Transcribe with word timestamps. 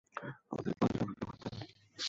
আমাদের 0.51 0.73
কতদিন 0.73 0.99
অপেক্ষা 1.03 1.25
করতে 1.29 1.45
হবে? 1.47 1.65